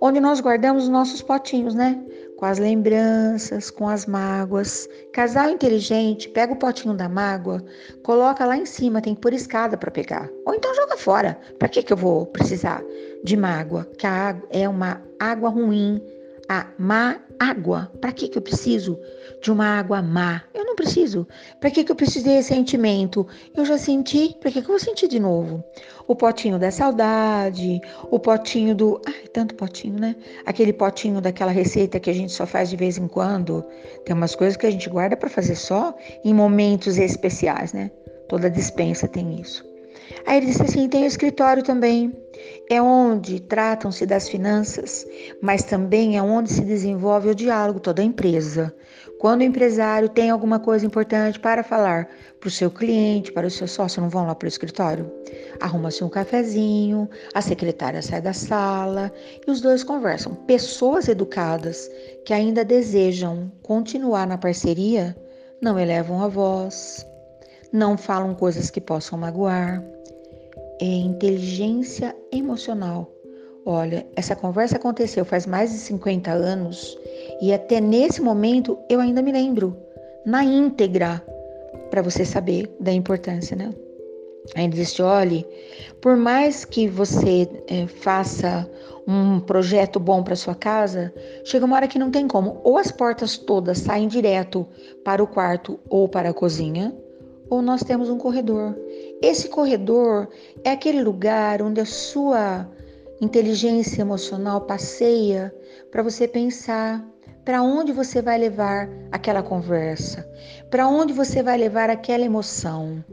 onde 0.00 0.18
nós 0.18 0.40
guardamos 0.40 0.84
os 0.84 0.88
nossos 0.88 1.22
potinhos, 1.22 1.76
né? 1.76 2.02
Com 2.36 2.44
as 2.44 2.58
lembranças, 2.58 3.70
com 3.70 3.88
as 3.88 4.06
mágoas. 4.06 4.88
Casal 5.12 5.50
inteligente 5.50 6.28
pega 6.28 6.52
o 6.52 6.56
potinho 6.56 6.94
da 6.94 7.08
mágoa, 7.08 7.64
coloca 8.02 8.44
lá 8.44 8.56
em 8.56 8.66
cima, 8.66 9.00
tem 9.00 9.14
que 9.14 9.20
pôr 9.20 9.32
escada 9.32 9.76
para 9.76 9.90
pegar. 9.90 10.28
Ou 10.44 10.54
então 10.54 10.74
joga 10.74 10.96
fora. 10.96 11.38
Para 11.58 11.68
que, 11.68 11.82
que 11.82 11.92
eu 11.92 11.96
vou 11.96 12.26
precisar 12.26 12.82
de 13.22 13.36
mágoa? 13.36 13.84
Que 13.98 14.06
a 14.06 14.28
água 14.28 14.48
é 14.50 14.68
uma 14.68 15.02
água 15.18 15.48
ruim, 15.48 16.00
a 16.48 16.66
má 16.78 17.18
água. 17.38 17.90
Para 18.00 18.12
que, 18.12 18.28
que 18.28 18.38
eu 18.38 18.42
preciso 18.42 18.98
de 19.42 19.50
uma 19.50 19.78
água 19.78 20.00
má? 20.02 20.42
Eu 20.52 20.64
não 20.64 20.74
preciso. 20.74 21.26
Para 21.60 21.70
que, 21.70 21.84
que 21.84 21.92
eu 21.92 21.96
preciso 21.96 22.24
de 22.24 22.30
ressentimento? 22.32 23.26
Eu 23.56 23.64
já 23.64 23.78
senti, 23.78 24.36
para 24.40 24.50
que, 24.50 24.60
que 24.60 24.66
eu 24.66 24.72
vou 24.72 24.78
sentir 24.78 25.08
de 25.08 25.20
novo? 25.20 25.64
O 26.06 26.14
potinho 26.14 26.58
da 26.58 26.70
saudade, 26.70 27.80
o 28.10 28.18
potinho 28.18 28.74
do. 28.74 29.00
Ai, 29.06 29.28
tanto 29.32 29.54
potinho, 29.54 29.98
né? 29.98 30.16
Aquele 30.46 30.72
potinho 30.72 31.20
daquela 31.20 31.50
receita 31.50 32.00
que 32.00 32.10
a 32.10 32.14
gente 32.14 32.32
só 32.32 32.46
faz 32.46 32.70
de 32.70 32.76
vez 32.76 32.98
em 32.98 33.08
quando. 33.08 33.64
Tem 34.04 34.14
umas 34.14 34.34
coisas 34.34 34.56
que 34.56 34.66
a 34.66 34.70
gente 34.70 34.88
guarda 34.88 35.16
para 35.16 35.28
fazer 35.28 35.56
só 35.56 35.94
em 36.24 36.34
momentos 36.34 36.98
especiais, 36.98 37.72
né? 37.72 37.90
Toda 38.28 38.50
dispensa 38.50 39.06
tem 39.08 39.40
isso. 39.40 39.64
Aí 40.26 40.38
ele 40.38 40.46
disse 40.46 40.62
assim: 40.62 40.88
tem 40.88 41.04
o 41.04 41.06
escritório 41.06 41.62
também. 41.62 42.12
É 42.70 42.80
onde 42.80 43.40
tratam-se 43.40 44.06
das 44.06 44.28
finanças, 44.28 45.06
mas 45.42 45.62
também 45.62 46.16
é 46.16 46.22
onde 46.22 46.50
se 46.50 46.62
desenvolve 46.62 47.28
o 47.28 47.34
diálogo 47.34 47.80
toda 47.80 48.00
a 48.00 48.04
empresa. 48.04 48.74
Quando 49.18 49.40
o 49.40 49.44
empresário 49.44 50.08
tem 50.08 50.30
alguma 50.30 50.58
coisa 50.58 50.84
importante 50.84 51.40
para 51.40 51.62
falar 51.62 52.08
para 52.40 52.48
o 52.48 52.50
seu 52.50 52.70
cliente, 52.70 53.32
para 53.32 53.46
o 53.46 53.50
seu 53.50 53.66
sócio, 53.66 54.02
não 54.02 54.10
vão 54.10 54.26
lá 54.26 54.34
para 54.34 54.46
o 54.46 54.48
escritório? 54.48 55.10
Arruma-se 55.60 56.04
um 56.04 56.08
cafezinho, 56.08 57.08
a 57.32 57.40
secretária 57.40 58.02
sai 58.02 58.20
da 58.20 58.32
sala 58.32 59.12
e 59.46 59.50
os 59.50 59.60
dois 59.60 59.82
conversam. 59.82 60.34
Pessoas 60.34 61.08
educadas 61.08 61.90
que 62.24 62.34
ainda 62.34 62.64
desejam 62.64 63.50
continuar 63.62 64.26
na 64.26 64.36
parceria 64.36 65.16
não 65.60 65.78
elevam 65.78 66.22
a 66.22 66.28
voz, 66.28 67.06
não 67.72 67.96
falam 67.96 68.34
coisas 68.34 68.70
que 68.70 68.80
possam 68.80 69.18
magoar. 69.18 69.93
É 70.80 70.84
inteligência 70.84 72.14
emocional. 72.32 73.10
Olha, 73.66 74.06
essa 74.14 74.36
conversa 74.36 74.76
aconteceu 74.76 75.24
faz 75.24 75.46
mais 75.46 75.70
de 75.72 75.78
50 75.78 76.30
anos 76.30 76.98
e 77.40 77.52
até 77.52 77.80
nesse 77.80 78.20
momento 78.20 78.78
eu 78.90 79.00
ainda 79.00 79.22
me 79.22 79.32
lembro, 79.32 79.76
na 80.26 80.44
íntegra, 80.44 81.24
para 81.90 82.02
você 82.02 82.24
saber 82.24 82.74
da 82.80 82.92
importância, 82.92 83.56
né? 83.56 83.72
Ainda 84.54 84.76
existe, 84.76 85.00
olhe, 85.00 85.46
por 86.02 86.16
mais 86.16 86.64
que 86.64 86.86
você 86.86 87.48
é, 87.66 87.86
faça 87.86 88.68
um 89.06 89.40
projeto 89.40 89.98
bom 89.98 90.22
para 90.22 90.36
sua 90.36 90.54
casa, 90.54 91.12
chega 91.44 91.64
uma 91.64 91.76
hora 91.76 91.88
que 91.88 91.98
não 91.98 92.10
tem 92.10 92.28
como. 92.28 92.60
Ou 92.62 92.76
as 92.76 92.90
portas 92.90 93.38
todas 93.38 93.78
saem 93.78 94.08
direto 94.08 94.66
para 95.04 95.22
o 95.22 95.26
quarto 95.26 95.78
ou 95.88 96.08
para 96.08 96.30
a 96.30 96.34
cozinha, 96.34 96.94
ou 97.48 97.62
nós 97.62 97.82
temos 97.82 98.08
um 98.08 98.18
corredor. 98.18 98.76
Esse 99.22 99.48
corredor 99.48 100.28
é 100.62 100.70
aquele 100.70 101.02
lugar 101.02 101.62
onde 101.62 101.80
a 101.80 101.86
sua 101.86 102.68
inteligência 103.20 104.00
emocional 104.00 104.62
passeia 104.62 105.54
para 105.90 106.02
você 106.02 106.26
pensar 106.26 107.04
para 107.44 107.62
onde 107.62 107.92
você 107.92 108.22
vai 108.22 108.38
levar 108.38 108.88
aquela 109.12 109.42
conversa, 109.42 110.26
para 110.70 110.88
onde 110.88 111.12
você 111.12 111.42
vai 111.42 111.58
levar 111.58 111.90
aquela 111.90 112.24
emoção, 112.24 113.04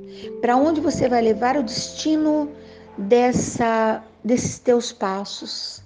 para 0.42 0.56
onde 0.56 0.80
você 0.80 1.10
vai 1.10 1.22
levar 1.22 1.58
o 1.58 1.64
destino 1.64 2.50
dessa 2.98 4.04
desses 4.24 4.60
teus 4.60 4.94
passos. 4.94 5.81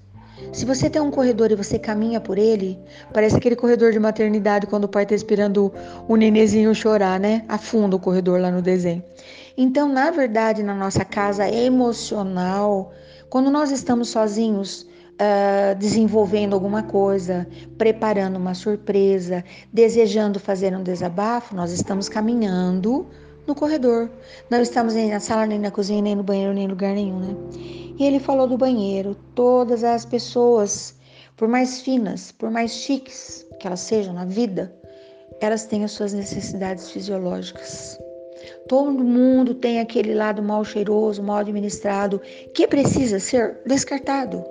Se 0.52 0.66
você 0.66 0.90
tem 0.90 1.02
um 1.02 1.12
corredor 1.12 1.52
e 1.52 1.56
você 1.56 1.80
caminha 1.80 2.20
por 2.20 2.38
ele, 2.38 2.80
parece 3.14 3.36
aquele 3.38 3.56
corredor 3.56 3.92
de 3.92 4.00
maternidade 4.00 4.68
quando 4.68 4.86
o 4.86 4.88
pai 4.88 5.04
está 5.04 5.16
esperando 5.16 5.72
o 6.08 6.16
nenezinho 6.16 6.74
chorar, 6.74 7.20
né? 7.20 7.44
Afunda 7.48 7.96
o 7.96 8.00
corredor 8.00 8.40
lá 8.40 8.52
no 8.52 8.62
desenho. 8.62 9.04
Então, 9.58 9.88
na 9.88 10.12
verdade, 10.12 10.64
na 10.64 10.76
nossa 10.76 11.06
casa 11.06 11.50
emocional, 11.50 12.92
quando 13.30 13.50
nós 13.50 13.72
estamos 13.72 14.10
sozinhos, 14.10 14.88
uh, 15.16 15.76
desenvolvendo 15.78 16.54
alguma 16.54 16.84
coisa, 16.84 17.48
preparando 17.78 18.38
uma 18.38 18.54
surpresa, 18.54 19.44
desejando 19.72 20.40
fazer 20.40 20.76
um 20.76 20.84
desabafo, 20.84 21.56
nós 21.56 21.72
estamos 21.72 22.10
caminhando 22.10 23.08
no 23.48 23.56
corredor. 23.56 24.10
Não 24.50 24.62
estamos 24.62 24.94
nem 24.94 25.10
na 25.10 25.20
sala, 25.20 25.46
nem 25.46 25.60
na 25.60 25.72
cozinha, 25.72 26.02
nem 26.02 26.16
no 26.16 26.24
banheiro, 26.24 26.54
nem 26.54 26.66
em 26.66 26.70
lugar 26.70 26.94
nenhum, 26.94 27.20
né? 27.20 27.36
E 27.98 28.06
ele 28.06 28.20
falou 28.20 28.48
do 28.48 28.58
banheiro. 28.58 29.16
Todas 29.34 29.84
as 29.84 30.06
pessoas, 30.06 30.96
por 31.38 31.48
mais 31.48 31.82
finas, 31.82 32.32
por 32.32 32.52
mais 32.52 32.72
chiques 32.72 33.46
que 33.60 33.68
elas 33.68 33.80
sejam 33.80 34.14
na 34.14 34.26
vida, 34.26 34.74
elas 35.40 35.66
têm 35.66 35.84
as 35.84 35.92
suas 35.92 36.14
necessidades 36.14 36.90
fisiológicas. 36.90 38.00
Todo 38.68 39.04
mundo 39.04 39.54
tem 39.54 39.80
aquele 39.80 40.14
lado 40.14 40.42
mal 40.42 40.64
cheiroso, 40.66 41.22
mal 41.22 41.38
administrado, 41.38 42.20
que 42.54 42.68
precisa 42.68 43.20
ser 43.20 43.60
descartado. 43.66 44.44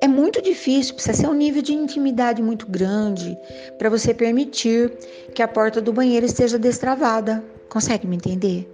É 0.00 0.08
muito 0.08 0.42
difícil, 0.42 0.94
precisa 0.94 1.16
ser 1.16 1.28
um 1.28 1.34
nível 1.34 1.62
de 1.62 1.72
intimidade 1.72 2.42
muito 2.42 2.66
grande 2.66 3.38
para 3.78 3.88
você 3.88 4.12
permitir 4.12 4.90
que 5.34 5.42
a 5.42 5.48
porta 5.48 5.80
do 5.80 5.92
banheiro 5.92 6.26
esteja 6.26 6.58
destravada. 6.58 7.42
Consegue 7.72 8.06
me 8.06 8.16
entender? 8.16 8.68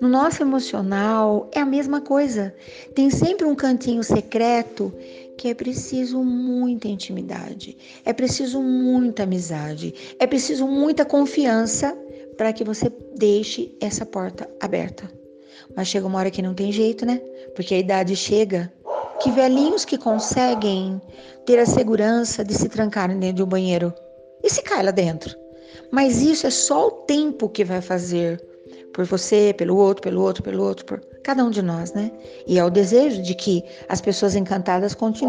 No 0.00 0.08
nosso 0.08 0.42
emocional 0.42 1.50
é 1.52 1.60
a 1.60 1.66
mesma 1.66 2.00
coisa. 2.00 2.54
Tem 2.94 3.10
sempre 3.10 3.46
um 3.46 3.54
cantinho 3.54 4.02
secreto 4.02 4.90
que 5.36 5.48
é 5.48 5.54
preciso 5.54 6.24
muita 6.24 6.88
intimidade, 6.88 7.76
é 8.02 8.14
preciso 8.14 8.62
muita 8.62 9.24
amizade, 9.24 9.94
é 10.18 10.26
preciso 10.26 10.66
muita 10.66 11.04
confiança 11.04 11.94
para 12.38 12.50
que 12.50 12.64
você 12.64 12.90
deixe 13.14 13.76
essa 13.78 14.06
porta 14.06 14.48
aberta. 14.58 15.10
Mas 15.76 15.88
chega 15.88 16.06
uma 16.06 16.18
hora 16.18 16.30
que 16.30 16.40
não 16.40 16.54
tem 16.54 16.72
jeito, 16.72 17.04
né? 17.04 17.20
Porque 17.54 17.74
a 17.74 17.78
idade 17.78 18.16
chega 18.16 18.72
que 19.22 19.30
velhinhos 19.30 19.84
que 19.84 19.98
conseguem 19.98 20.98
ter 21.44 21.58
a 21.58 21.66
segurança 21.66 22.42
de 22.42 22.54
se 22.54 22.70
trancarem 22.70 23.18
dentro 23.18 23.36
de 23.36 23.42
um 23.42 23.46
banheiro 23.46 23.92
e 24.42 24.48
se 24.48 24.62
cai 24.62 24.82
lá 24.82 24.92
dentro. 24.92 25.49
Mas 25.90 26.22
isso 26.22 26.46
é 26.46 26.50
só 26.50 26.88
o 26.88 26.90
tempo 26.90 27.48
que 27.48 27.64
vai 27.64 27.80
fazer 27.80 28.40
por 28.92 29.04
você, 29.04 29.54
pelo 29.56 29.76
outro, 29.76 30.02
pelo 30.02 30.22
outro, 30.22 30.42
pelo 30.42 30.62
outro, 30.64 30.84
por 30.84 31.00
cada 31.22 31.44
um 31.44 31.50
de 31.50 31.62
nós, 31.62 31.92
né? 31.92 32.10
E 32.46 32.58
é 32.58 32.64
o 32.64 32.70
desejo 32.70 33.22
de 33.22 33.34
que 33.34 33.62
as 33.88 34.00
pessoas 34.00 34.34
encantadas 34.34 34.94
cons 34.94 35.20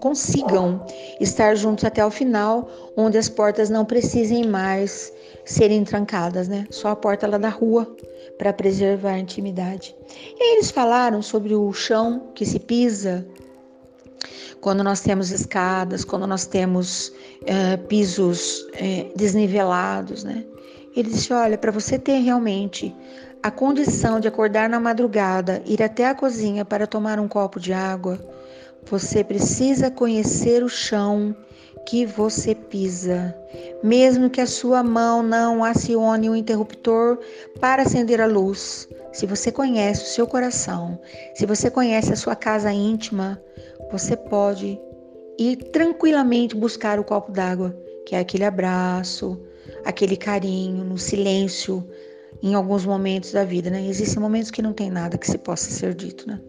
consigam 0.00 0.84
estar 1.20 1.56
juntos 1.56 1.84
até 1.84 2.04
o 2.04 2.10
final, 2.10 2.68
onde 2.96 3.18
as 3.18 3.28
portas 3.28 3.70
não 3.70 3.84
precisem 3.84 4.46
mais 4.46 5.12
serem 5.44 5.84
trancadas, 5.84 6.48
né? 6.48 6.66
Só 6.70 6.88
a 6.88 6.96
porta 6.96 7.26
lá 7.26 7.38
da 7.38 7.48
rua 7.48 7.92
para 8.38 8.52
preservar 8.52 9.12
a 9.12 9.18
intimidade. 9.18 9.96
E 10.38 10.42
aí 10.42 10.52
eles 10.54 10.70
falaram 10.70 11.22
sobre 11.22 11.54
o 11.54 11.72
chão 11.72 12.30
que 12.34 12.44
se 12.44 12.58
pisa 12.58 13.26
quando 14.62 14.84
nós 14.84 15.00
temos 15.00 15.32
escadas, 15.32 16.04
quando 16.04 16.24
nós 16.24 16.46
temos 16.46 17.12
é, 17.44 17.76
pisos 17.76 18.64
é, 18.74 19.08
desnivelados, 19.14 20.22
né? 20.22 20.44
Ele 20.96 21.10
disse: 21.10 21.32
olha, 21.32 21.58
para 21.58 21.72
você 21.72 21.98
ter 21.98 22.20
realmente 22.20 22.94
a 23.42 23.50
condição 23.50 24.20
de 24.20 24.28
acordar 24.28 24.68
na 24.68 24.78
madrugada, 24.78 25.60
ir 25.66 25.82
até 25.82 26.06
a 26.06 26.14
cozinha 26.14 26.64
para 26.64 26.86
tomar 26.86 27.18
um 27.18 27.26
copo 27.26 27.58
de 27.58 27.72
água, 27.72 28.20
você 28.88 29.24
precisa 29.24 29.90
conhecer 29.90 30.62
o 30.62 30.68
chão 30.68 31.34
que 31.84 32.06
você 32.06 32.54
pisa. 32.54 33.34
Mesmo 33.82 34.30
que 34.30 34.40
a 34.40 34.46
sua 34.46 34.84
mão 34.84 35.24
não 35.24 35.64
acione 35.64 36.30
o 36.30 36.36
interruptor 36.36 37.18
para 37.58 37.82
acender 37.82 38.20
a 38.20 38.26
luz, 38.26 38.88
se 39.12 39.26
você 39.26 39.50
conhece 39.50 40.04
o 40.04 40.14
seu 40.14 40.26
coração, 40.26 40.98
se 41.34 41.44
você 41.44 41.68
conhece 41.68 42.12
a 42.12 42.16
sua 42.16 42.36
casa 42.36 42.72
íntima, 42.72 43.40
você 43.92 44.16
pode 44.16 44.80
ir 45.38 45.56
tranquilamente 45.70 46.56
buscar 46.56 46.98
o 46.98 47.04
copo 47.04 47.30
d'água, 47.30 47.76
que 48.06 48.16
é 48.16 48.18
aquele 48.18 48.44
abraço, 48.44 49.38
aquele 49.84 50.16
carinho, 50.16 50.82
no 50.82 50.98
silêncio, 50.98 51.86
em 52.42 52.54
alguns 52.54 52.84
momentos 52.84 53.32
da 53.32 53.44
vida, 53.44 53.70
né? 53.70 53.86
Existem 53.86 54.20
momentos 54.20 54.50
que 54.50 54.62
não 54.62 54.72
tem 54.72 54.90
nada 54.90 55.18
que 55.18 55.30
se 55.30 55.38
possa 55.38 55.70
ser 55.70 55.94
dito, 55.94 56.26
né? 56.26 56.40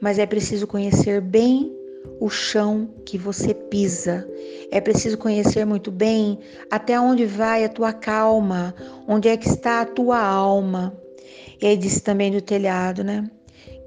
Mas 0.00 0.18
é 0.18 0.26
preciso 0.26 0.66
conhecer 0.66 1.20
bem 1.20 1.74
o 2.20 2.28
chão 2.28 2.88
que 3.04 3.16
você 3.16 3.54
pisa. 3.54 4.28
É 4.70 4.80
preciso 4.80 5.18
conhecer 5.18 5.64
muito 5.64 5.90
bem 5.90 6.38
até 6.70 7.00
onde 7.00 7.24
vai 7.24 7.64
a 7.64 7.68
tua 7.68 7.92
calma, 7.92 8.74
onde 9.08 9.28
é 9.28 9.36
que 9.36 9.48
está 9.48 9.80
a 9.80 9.86
tua 9.86 10.20
alma. 10.20 10.96
E 11.60 11.66
aí 11.66 11.76
disse 11.76 12.02
também 12.02 12.30
do 12.30 12.40
telhado, 12.40 13.02
né? 13.02 13.28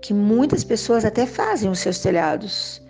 Que 0.02 0.14
muitas 0.14 0.64
pessoas 0.64 1.06
até 1.06 1.26
fazem 1.26 1.70
os 1.70 1.80
seus 1.80 2.00
telhados, 2.00 2.82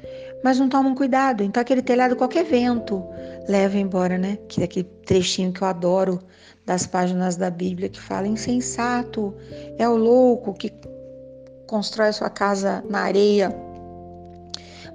mas 0.44 0.60
não 0.60 0.70
tomam 0.70 0.94
cuidado. 0.96 1.44
Então 1.44 1.62
aquele 1.62 1.82
telhado, 1.82 2.16
qualquer 2.16 2.46
vento, 2.46 3.04
leva 3.48 3.78
embora, 3.78 4.18
né? 4.18 4.38
Que 4.48 4.62
é 4.62 4.66
aquele 4.66 4.88
trechinho 5.06 5.52
que 5.52 5.62
eu 5.62 5.68
adoro 5.68 6.20
das 6.66 6.88
páginas 6.88 7.36
da 7.36 7.50
Bíblia 7.50 7.90
que 7.90 8.00
fala 8.00 8.28
insensato, 8.28 9.36
é 9.78 9.88
o 9.88 9.96
louco 9.96 10.54
que 10.54 10.74
constrói 11.68 12.12
sua 12.12 12.30
casa 12.30 12.84
na 12.90 13.02
areia 13.02 13.56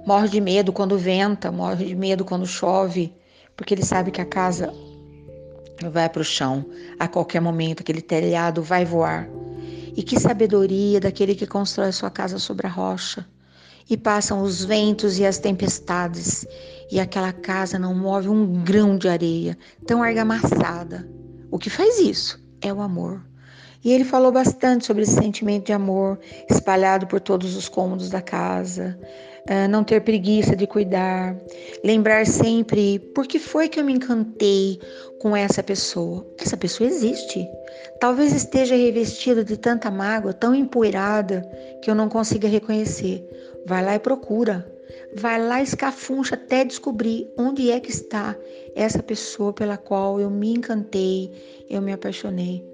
morre 0.05 0.27
de 0.27 0.41
medo 0.41 0.73
quando 0.73 0.97
venta, 0.97 1.51
morre 1.51 1.85
de 1.85 1.95
medo 1.95 2.25
quando 2.25 2.45
chove, 2.45 3.13
porque 3.55 3.73
ele 3.73 3.85
sabe 3.85 4.11
que 4.11 4.21
a 4.21 4.25
casa 4.25 4.73
vai 5.91 6.09
para 6.09 6.21
o 6.21 6.25
chão 6.25 6.65
a 6.99 7.07
qualquer 7.07 7.41
momento, 7.41 7.81
aquele 7.81 8.01
telhado 8.01 8.61
vai 8.61 8.85
voar. 8.85 9.27
E 9.95 10.03
que 10.03 10.19
sabedoria 10.19 10.99
daquele 10.99 11.35
que 11.35 11.45
constrói 11.45 11.91
sua 11.91 12.09
casa 12.09 12.39
sobre 12.39 12.65
a 12.65 12.69
rocha. 12.69 13.27
E 13.89 13.97
passam 13.97 14.41
os 14.41 14.63
ventos 14.63 15.19
e 15.19 15.25
as 15.25 15.37
tempestades, 15.37 16.45
e 16.91 16.99
aquela 16.99 17.33
casa 17.33 17.77
não 17.77 17.93
move 17.95 18.29
um 18.29 18.63
grão 18.63 18.97
de 18.97 19.07
areia, 19.07 19.57
tão 19.85 20.01
argamassada. 20.01 21.07
O 21.49 21.57
que 21.57 21.69
faz 21.69 21.99
isso 21.99 22.39
é 22.61 22.73
o 22.73 22.81
amor. 22.81 23.21
E 23.83 23.91
ele 23.91 24.03
falou 24.03 24.31
bastante 24.31 24.85
sobre 24.85 25.03
esse 25.03 25.15
sentimento 25.15 25.65
de 25.65 25.73
amor 25.73 26.19
espalhado 26.49 27.07
por 27.07 27.19
todos 27.19 27.55
os 27.55 27.67
cômodos 27.67 28.09
da 28.09 28.21
casa, 28.21 28.99
não 29.69 29.83
ter 29.83 30.01
preguiça 30.01 30.55
de 30.55 30.67
cuidar, 30.67 31.35
lembrar 31.83 32.25
sempre 32.25 32.99
por 33.13 33.25
que 33.25 33.39
foi 33.39 33.67
que 33.67 33.79
eu 33.79 33.83
me 33.83 33.93
encantei 33.93 34.79
com 35.19 35.35
essa 35.35 35.63
pessoa. 35.63 36.25
Essa 36.39 36.57
pessoa 36.57 36.87
existe. 36.87 37.47
Talvez 37.99 38.33
esteja 38.33 38.75
revestida 38.75 39.43
de 39.43 39.57
tanta 39.57 39.89
mágoa, 39.89 40.33
tão 40.33 40.53
empoeirada, 40.53 41.41
que 41.81 41.89
eu 41.89 41.95
não 41.95 42.09
consiga 42.09 42.47
reconhecer. 42.47 43.23
Vai 43.65 43.83
lá 43.83 43.95
e 43.95 43.99
procura. 43.99 44.65
Vai 45.15 45.41
lá 45.41 45.61
escafuncha 45.61 46.35
até 46.35 46.63
descobrir 46.63 47.31
onde 47.37 47.71
é 47.71 47.79
que 47.79 47.91
está 47.91 48.35
essa 48.75 49.03
pessoa 49.03 49.51
pela 49.53 49.77
qual 49.77 50.19
eu 50.19 50.29
me 50.29 50.53
encantei, 50.53 51.31
eu 51.69 51.81
me 51.81 51.91
apaixonei. 51.91 52.65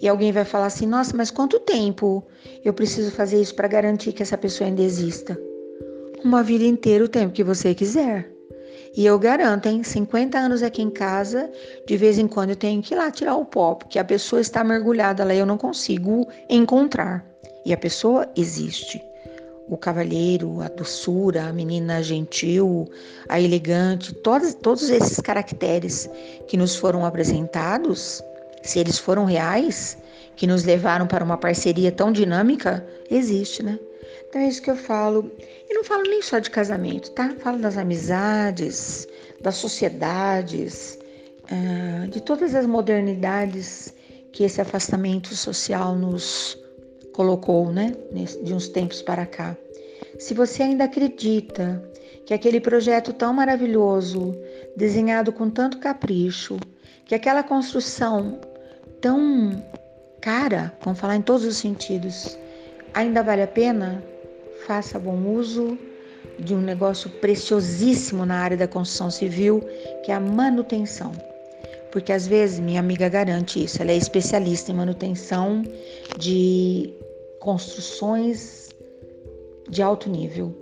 E 0.00 0.08
alguém 0.08 0.32
vai 0.32 0.44
falar 0.44 0.66
assim: 0.66 0.86
nossa, 0.86 1.16
mas 1.16 1.30
quanto 1.30 1.60
tempo 1.60 2.24
eu 2.64 2.72
preciso 2.72 3.10
fazer 3.10 3.40
isso 3.40 3.54
para 3.54 3.68
garantir 3.68 4.12
que 4.12 4.22
essa 4.22 4.36
pessoa 4.36 4.68
ainda 4.68 4.82
exista? 4.82 5.38
Uma 6.24 6.42
vida 6.42 6.64
inteira 6.64 7.04
o 7.04 7.08
tempo 7.08 7.32
que 7.32 7.44
você 7.44 7.74
quiser. 7.74 8.30
E 8.94 9.06
eu 9.06 9.18
garanto, 9.18 9.66
hein? 9.66 9.82
50 9.82 10.38
anos 10.38 10.62
aqui 10.62 10.82
em 10.82 10.90
casa, 10.90 11.50
de 11.86 11.96
vez 11.96 12.18
em 12.18 12.28
quando 12.28 12.50
eu 12.50 12.56
tenho 12.56 12.82
que 12.82 12.92
ir 12.92 12.96
lá 12.96 13.10
tirar 13.10 13.36
o 13.36 13.44
pó, 13.44 13.74
porque 13.74 13.98
a 13.98 14.04
pessoa 14.04 14.40
está 14.40 14.62
mergulhada 14.62 15.24
lá 15.24 15.34
e 15.34 15.38
eu 15.38 15.46
não 15.46 15.56
consigo 15.56 16.28
encontrar. 16.48 17.24
E 17.64 17.72
a 17.72 17.76
pessoa 17.76 18.28
existe. 18.36 19.02
O 19.68 19.78
cavalheiro, 19.78 20.60
a 20.60 20.68
doçura, 20.68 21.44
a 21.44 21.52
menina 21.52 22.02
gentil, 22.02 22.86
a 23.28 23.40
elegante, 23.40 24.12
todos, 24.16 24.52
todos 24.54 24.90
esses 24.90 25.18
caracteres 25.20 26.10
que 26.46 26.58
nos 26.58 26.76
foram 26.76 27.06
apresentados, 27.06 28.22
se 28.62 28.78
eles 28.78 28.98
foram 28.98 29.24
reais, 29.24 29.96
que 30.36 30.46
nos 30.46 30.64
levaram 30.64 31.06
para 31.06 31.24
uma 31.24 31.38
parceria 31.38 31.90
tão 31.90 32.12
dinâmica, 32.12 32.86
existe, 33.10 33.62
né? 33.62 33.78
Então 34.32 34.40
é 34.40 34.48
isso 34.48 34.62
que 34.62 34.70
eu 34.70 34.76
falo. 34.76 35.30
E 35.68 35.74
não 35.74 35.84
falo 35.84 36.04
nem 36.04 36.22
só 36.22 36.38
de 36.38 36.48
casamento, 36.48 37.10
tá? 37.10 37.34
Falo 37.40 37.58
das 37.58 37.76
amizades, 37.76 39.06
das 39.42 39.56
sociedades, 39.56 40.98
uh, 41.50 42.08
de 42.08 42.18
todas 42.22 42.54
as 42.54 42.64
modernidades 42.64 43.94
que 44.32 44.44
esse 44.44 44.58
afastamento 44.58 45.36
social 45.36 45.94
nos 45.94 46.58
colocou, 47.12 47.70
né? 47.70 47.94
De 48.42 48.54
uns 48.54 48.68
tempos 48.68 49.02
para 49.02 49.26
cá. 49.26 49.54
Se 50.18 50.32
você 50.32 50.62
ainda 50.62 50.84
acredita 50.84 51.86
que 52.24 52.32
aquele 52.32 52.58
projeto 52.58 53.12
tão 53.12 53.34
maravilhoso, 53.34 54.34
desenhado 54.74 55.30
com 55.30 55.50
tanto 55.50 55.76
capricho, 55.76 56.58
que 57.04 57.14
aquela 57.14 57.42
construção 57.42 58.40
tão 58.98 59.62
cara, 60.22 60.74
vamos 60.82 60.98
falar 60.98 61.16
em 61.16 61.22
todos 61.22 61.44
os 61.44 61.58
sentidos, 61.58 62.38
ainda 62.94 63.22
vale 63.22 63.42
a 63.42 63.46
pena, 63.46 64.02
faça 64.66 64.98
bom 64.98 65.26
uso 65.26 65.78
de 66.38 66.54
um 66.54 66.60
negócio 66.60 67.10
preciosíssimo 67.10 68.24
na 68.24 68.36
área 68.36 68.56
da 68.56 68.68
construção 68.68 69.10
civil, 69.10 69.60
que 70.04 70.10
é 70.10 70.14
a 70.14 70.20
manutenção. 70.20 71.12
Porque 71.90 72.12
às 72.12 72.26
vezes 72.26 72.58
minha 72.58 72.80
amiga 72.80 73.08
garante 73.08 73.62
isso, 73.62 73.82
ela 73.82 73.90
é 73.90 73.96
especialista 73.96 74.70
em 74.70 74.74
manutenção 74.74 75.62
de 76.18 76.92
construções 77.40 78.70
de 79.68 79.82
alto 79.82 80.08
nível. 80.08 80.54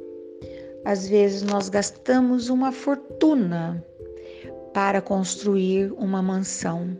Às 0.84 1.08
vezes 1.08 1.42
nós 1.42 1.68
gastamos 1.68 2.48
uma 2.48 2.72
fortuna 2.72 3.84
para 4.72 5.00
construir 5.00 5.92
uma 5.92 6.22
mansão 6.22 6.96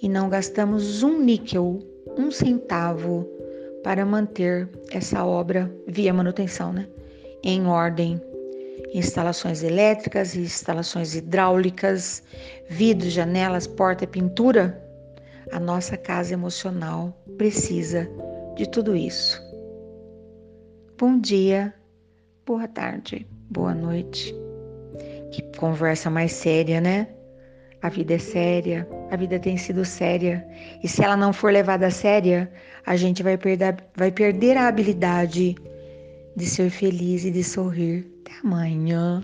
e 0.00 0.08
não 0.08 0.28
gastamos 0.28 1.02
um 1.02 1.20
níquel, 1.20 1.78
um 2.16 2.30
centavo 2.30 3.28
para 3.84 4.04
manter 4.04 4.68
essa 4.90 5.24
obra 5.24 5.70
via 5.86 6.12
manutenção, 6.12 6.72
né? 6.72 6.88
Em 7.44 7.66
ordem. 7.66 8.20
Instalações 8.94 9.62
elétricas, 9.62 10.34
instalações 10.34 11.14
hidráulicas, 11.14 12.22
vidros, 12.70 13.12
janelas, 13.12 13.66
porta, 13.66 14.06
pintura. 14.06 14.82
A 15.52 15.60
nossa 15.60 15.96
casa 15.96 16.32
emocional 16.32 17.16
precisa 17.36 18.08
de 18.56 18.68
tudo 18.70 18.96
isso. 18.96 19.40
Bom 20.98 21.20
dia, 21.20 21.74
boa 22.46 22.66
tarde, 22.66 23.26
boa 23.50 23.74
noite. 23.74 24.34
Que 25.30 25.42
conversa 25.58 26.08
mais 26.08 26.32
séria, 26.32 26.80
né? 26.80 27.08
A 27.84 27.90
vida 27.90 28.14
é 28.14 28.18
séria, 28.18 28.88
a 29.10 29.16
vida 29.16 29.38
tem 29.38 29.58
sido 29.58 29.84
séria. 29.84 30.42
E 30.82 30.88
se 30.88 31.04
ela 31.04 31.18
não 31.18 31.34
for 31.34 31.52
levada 31.52 31.88
a 31.88 31.90
séria, 31.90 32.50
a 32.86 32.96
gente 32.96 33.22
vai 33.22 33.36
perder, 33.36 33.76
vai 33.94 34.10
perder 34.10 34.56
a 34.56 34.68
habilidade 34.68 35.54
de 36.34 36.46
ser 36.46 36.70
feliz 36.70 37.26
e 37.26 37.30
de 37.30 37.44
sorrir. 37.44 38.06
Até 38.22 38.40
amanhã. 38.42 39.22